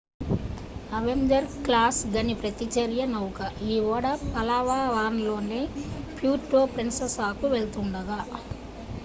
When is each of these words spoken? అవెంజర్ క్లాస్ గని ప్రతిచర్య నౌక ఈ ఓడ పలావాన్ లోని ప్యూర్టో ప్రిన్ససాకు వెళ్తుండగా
అవెంజర్ 0.91 1.47
క్లాస్ 1.65 1.99
గని 2.13 2.35
ప్రతిచర్య 2.39 3.05
నౌక 3.11 3.39
ఈ 3.65 3.77
ఓడ 3.89 4.05
పలావాన్ 4.31 5.21
లోని 5.21 5.61
ప్యూర్టో 6.17 6.63
ప్రిన్ససాకు 6.73 7.47
వెళ్తుండగా 7.47 8.19